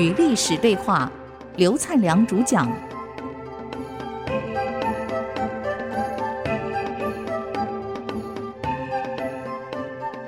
[0.00, 1.12] 与历史对话，
[1.56, 2.66] 刘灿良主讲。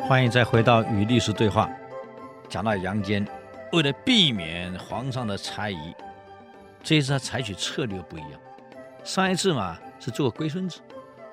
[0.00, 1.70] 欢迎再回到与历史对话。
[2.50, 3.26] 讲到杨坚，
[3.72, 5.94] 为了避免皇上的猜疑，
[6.82, 8.32] 这一次他采取策略不一样。
[9.02, 10.80] 上一次嘛是做个龟孙子，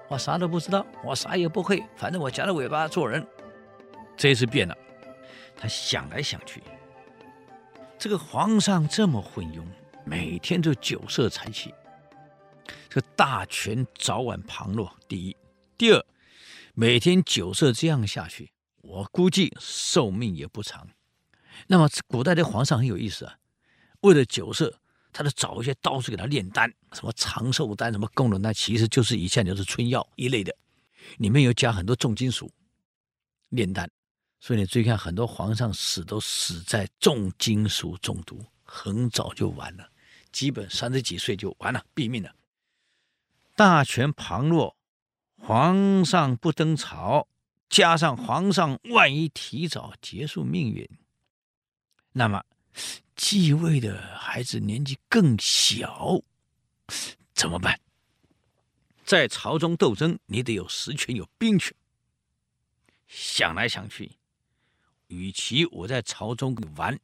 [0.07, 3.27] 我啥都不知道，我啥也不会，反正我夹着尾巴做人。
[4.15, 4.73] 这一次变了。
[5.57, 6.63] 他想来想去，
[7.99, 9.61] 这个皇上这么昏庸，
[10.05, 11.73] 每天都酒色财气，
[12.87, 14.95] 这大权早晚旁落。
[15.05, 15.35] 第一，
[15.77, 16.05] 第二，
[16.73, 20.87] 每天酒色这样下去，我估计寿命也不长。
[21.67, 23.35] 那么古代的皇上很有意思啊，
[23.99, 24.79] 为了酒色，
[25.11, 30.55] 他就找一些道士给他炼丹，什么长寿丹、什么功能丹，其实就是以前就是春药一类的，
[31.17, 32.49] 里面有加很多重金属，
[33.49, 33.91] 炼丹。
[34.39, 39.91] 所以你注意看，很多皇上死都死在重金属中毒，很早就完了，
[40.31, 42.33] 基本三十几岁就完了，毙命了。
[43.55, 44.77] 大权旁落，
[45.37, 47.27] 皇上不登朝，
[47.69, 50.89] 加上皇上万一提早结束命运，
[52.13, 52.43] 那么
[53.17, 56.21] 继位的孩子年纪更小，
[57.33, 57.77] 怎么办？
[59.03, 61.75] 在朝中斗争，你得有实权，有兵权。
[63.05, 64.18] 想来想去。
[65.09, 66.99] 与其我在朝中玩，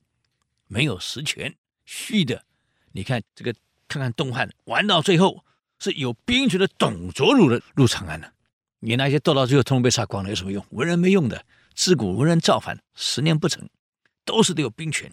[0.68, 2.46] 没有实权，虚的，
[2.94, 3.54] 你看这个，
[3.88, 5.44] 看看东汉玩到最后
[5.80, 8.34] 是有兵权的董卓入了入长安了，
[8.80, 10.66] 你那些斗到最后通通被杀光了，有什么用？
[10.70, 13.68] 文人没用的，自古文人造反，十年不成，
[14.24, 15.12] 都是得有兵权。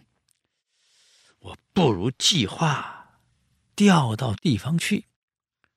[1.38, 3.18] 我不如计划
[3.74, 5.06] 调到地方去，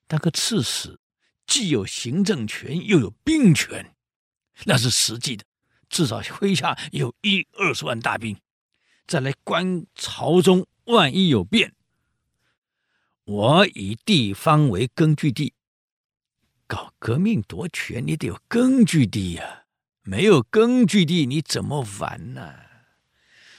[0.06, 0.98] 当个刺史，
[1.46, 3.96] 既有行政权又有兵权，
[4.64, 5.45] 那是实际的。
[5.88, 8.36] 至少麾下有一二十万大兵，
[9.06, 11.74] 再来观朝中，万一有变，
[13.24, 15.54] 我以地方为根据地，
[16.66, 19.64] 搞革命夺权，你得有根据地呀、
[20.02, 22.54] 没有根据地，你怎么玩呢？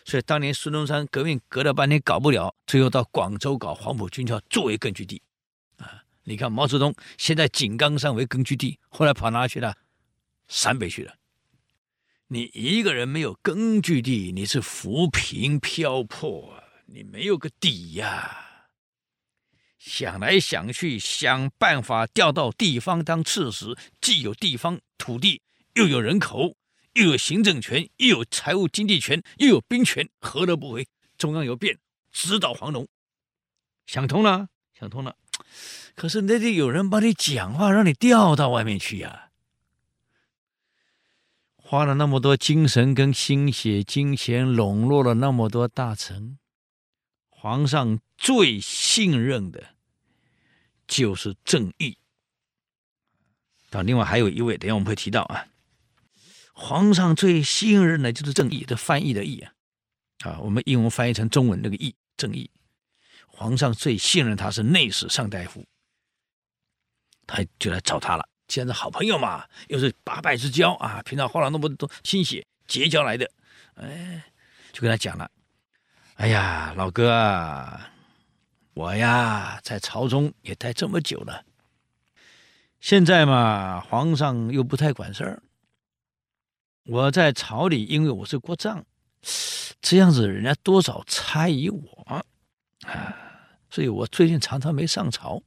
[0.05, 5.21] 所以当年孙中山革命隔了半天搞不了，最后到广州搞黄埔军校作为根据地，
[5.77, 9.75] 啊，你看毛泽东现在井冈山为根据地，后来跑哪去了？
[10.47, 11.13] 陕北去了。
[12.29, 18.65] 你一个人没有根据地，你是浮萍漂泊，你没有个底呀。
[19.77, 25.41] 想来想去，想办法调到地方当刺史，既有地方土地，
[25.75, 26.57] 又有人口，
[26.95, 30.85] 又有行政权，又有财务经济权，又有兵权，何乐不为？
[31.17, 31.79] 中央有变，
[32.11, 32.85] 直捣黄龙。
[33.85, 35.15] 想通了，想通了。
[35.95, 39.26] 可是那得有人帮你讲话，让你调到外面去呀。
[41.57, 46.39] 花了那么多精神跟心血、金钱，笼络了那么多大臣，
[47.29, 49.75] 皇上最信任的，
[50.87, 51.97] 就是郑毅。
[53.71, 55.47] 啊，另外还有一位，等下我们会提到啊。
[56.53, 59.53] 皇上最信任的就是郑义，这翻译的译啊，
[60.23, 62.49] 啊，我们英文翻译成中文那个义”，正义。
[63.27, 65.63] 皇上最信任他是内史上大夫，
[67.27, 68.27] 他就来找他了。
[68.47, 73.29] 既然是好朋友嘛，又是八拜之交啊，平常花了那么多心血结交来的，
[73.75, 74.23] 哎，
[74.71, 75.29] 就跟他讲了，
[76.15, 77.91] 哎呀，老哥啊，
[78.73, 81.43] 我呀在朝中也待这么久了，
[82.79, 85.43] 现在嘛，皇上又不太管事儿，
[86.85, 88.85] 我在朝里，因为我是国丈，
[89.81, 92.23] 这样子人家多少猜疑我啊，
[93.69, 95.43] 所以我最近常常没上朝。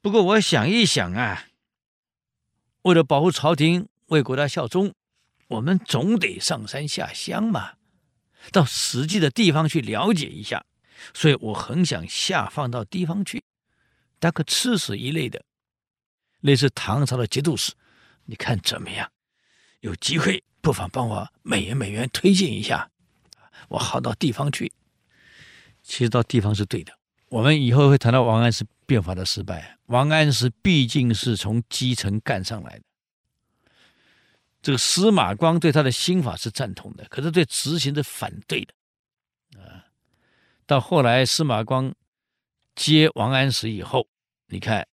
[0.00, 1.46] 不过我想一想啊。
[2.82, 4.92] 为了保护朝廷，为国家效忠，
[5.48, 7.74] 我们总得上山下乡嘛，
[8.50, 10.64] 到实际的地方去了解一下。
[11.14, 13.42] 所以我很想下放到地方去，
[14.18, 15.44] 当个刺史一类的，
[16.40, 17.72] 类似唐朝的节度使。
[18.24, 19.10] 你看怎么样？
[19.80, 22.88] 有机会不妨帮我美言美言推荐一下，
[23.68, 24.72] 我好到地方去。
[25.82, 26.92] 其实到地方是对的。
[27.28, 29.78] 我们以后会谈到王安石变法的失败。
[29.86, 32.84] 王安石毕竟是从基层干上来的，
[34.60, 38.74] 这个司马光对他的新法是赞同的，可是对执行是反对的。
[39.58, 39.88] 啊，
[40.66, 41.94] 到后来司马光
[42.74, 44.06] 接王安石以后，
[44.48, 44.86] 你看，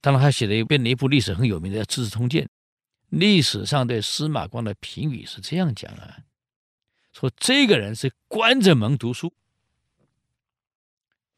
[0.00, 2.44] 当然他写了一编了一部历史很有名的《资治通鉴》，
[3.08, 6.18] 历史上对司马光的评语是这样讲啊，
[7.12, 9.34] 说这个人是关着门读书。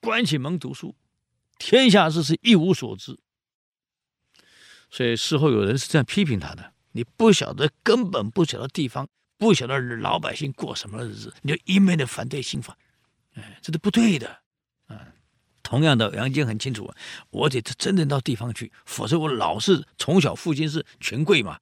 [0.01, 0.95] 关起门读书，
[1.59, 3.19] 天下事是一无所知。
[4.91, 9.07] 所以事后有人是这样批评他的：你不晓得，根本不晓得地方，
[9.37, 12.77] 不晓得老百姓过什么日子，你就一昧的反对新法，
[13.35, 14.41] 哎，这是不对的。
[14.87, 15.07] 啊，
[15.63, 16.91] 同样的，杨坚很清楚，
[17.29, 21.59] 我得真正到地方去，否则我老是从小父亲是权贵嘛，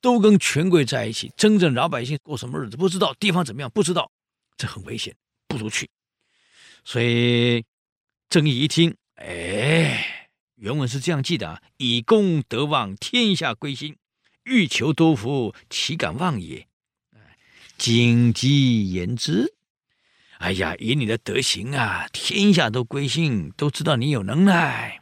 [0.00, 4.10] 都跟权贵在一起，真正老百姓过什么日子不知道，地方怎么样不知道，
[4.56, 5.14] 这很危险，
[5.46, 5.90] 不如去。
[6.82, 7.62] 所以
[8.30, 13.94] 郑义一听，哎，原文是这样记的啊：以功德望，天下归心；
[14.44, 16.66] 欲求多福，岂敢忘也？
[17.78, 19.54] 谨记言之。
[20.38, 25.00] 哎呀，以你的德行啊，天下都归心，都知道你有能耐。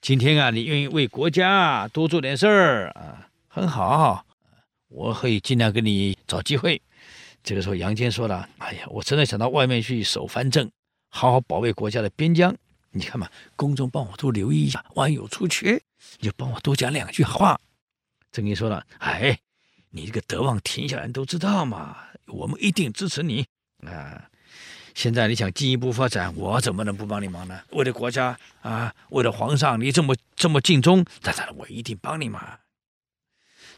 [0.00, 4.26] 今天啊，你愿意为国家多做点事儿啊，很好。
[4.88, 6.80] 我会尽量给你找机会。
[7.42, 10.70] 这个时候，杨坚说了：“哎呀，我真的想到外面去守藩镇，
[11.08, 12.56] 好好保卫国家的边疆。
[12.96, 15.80] 你看嘛，宫中帮我多留意一下，万一有出缺，
[16.18, 17.60] 你就帮我多讲两句话。”
[18.32, 19.38] 郑义说了：“哎，
[19.90, 23.46] 你这个德望，天下人都知道嘛，我们一定支持你。”
[23.86, 24.30] 啊，
[24.94, 27.60] 现在你想进一步发展，我怎么能不帮你忙呢？
[27.72, 32.58] 为了国家啊，为了皇上，你这么这么尽忠，当然我一定帮你嘛。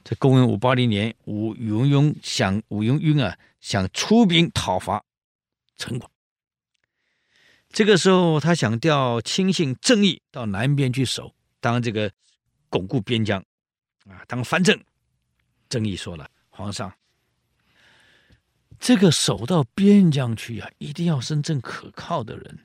[0.04, 5.04] 在公元五八零年，武允雍想武允雍啊，想出兵讨伐
[5.76, 6.08] 陈广。
[7.70, 12.10] 这个时候，他想调亲信郑义到南边去守，当这个
[12.68, 13.44] 巩固边疆
[14.08, 14.82] 啊，当藩镇。
[15.68, 16.92] 郑义说了，皇上。
[18.80, 22.60] 这个守到边疆去啊，一定要真正可靠的人，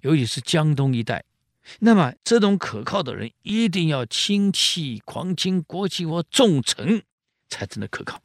[0.00, 1.24] 尤其是江东一带。
[1.80, 7.02] 那么这种可靠的人，一定要亲戚、皇亲国戚或重臣，
[7.48, 8.20] 才真的可靠。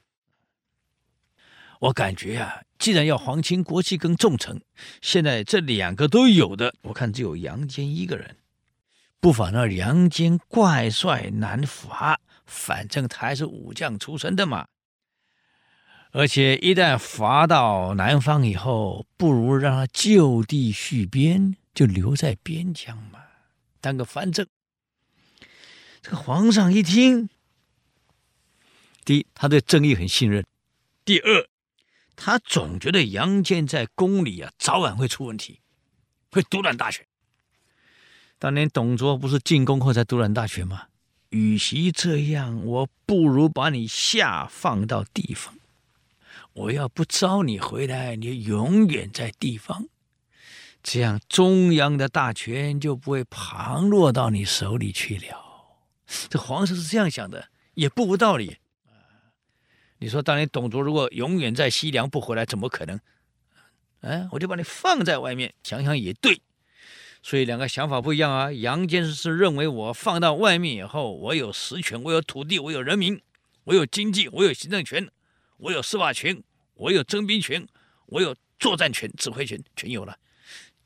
[1.83, 4.62] 我感觉啊，既然要皇亲国戚跟重臣，
[5.01, 8.38] 现在这两个都有的，我看只有杨坚一个人。
[9.19, 14.68] 不妨让杨坚挂帅南伐，反正他还是武将出身的嘛。
[16.12, 23.19] 而且一旦伐到南方以后，不如让他就地续边，就留在边疆嘛，
[23.81, 24.47] 当个藩镇。
[26.01, 27.27] 这个皇上一听，
[29.03, 30.44] 第一，他对郑义很信任；
[31.03, 31.47] 第二，
[32.15, 35.62] 他总觉得杨坚在宫里啊，早晚会出问题，
[36.31, 37.06] 会独揽大权。
[38.39, 40.88] 当年董卓不是进宫后才独揽大权吗？
[41.30, 45.56] 与其这样，我不如把你下放到地方。
[46.54, 49.88] 我要不招你回来，你永远在地方，
[50.83, 55.44] 这样中央的大权就不会旁落到你手里去了。
[56.30, 58.57] 这皇上是这样想的，也不无道理。
[60.04, 63.00] 你说当年董卓如果永远在西凉不回来，怎么可能？
[64.02, 66.42] 哎，我就把你放在外面，想想也对。
[67.22, 68.52] 所以两个想法不一样啊。
[68.52, 73.22] 杨坚是认为我放到外面以后，我有实权，我有土地，我有人民，
[73.64, 75.10] 我有经济，我有行政权。
[75.56, 77.66] 我有司法权，我有征兵权，
[78.08, 80.18] 我有作战权、指挥权，全有了，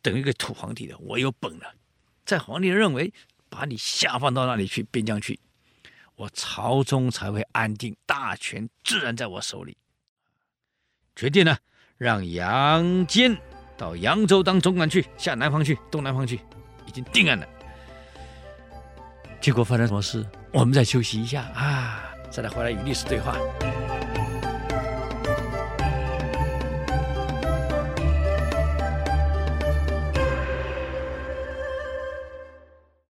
[0.04, 1.74] 等于个土皇帝的，我有本了。
[2.24, 3.12] 在皇帝认为，
[3.50, 5.40] 把你下放到那里去边疆去，
[6.18, 9.78] 我朝中才会安定，大权自然在我手里。
[11.16, 11.56] 决定呢，
[11.96, 13.38] 让杨坚
[13.78, 16.40] 到扬州当总管去，下南方去，东南方去，
[16.88, 17.48] 已经定案了。
[19.40, 20.26] 结果发生什么事？
[20.52, 23.38] 我们再休息一下啊，再来回来与历史对话。